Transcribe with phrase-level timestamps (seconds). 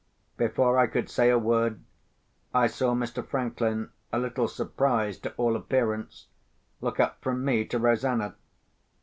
[0.35, 1.79] Before I could say a word,
[2.55, 3.23] I saw Mr.
[3.23, 6.25] Franklin, a little surprised to all appearance,
[6.81, 8.33] look up from me to Rosanna.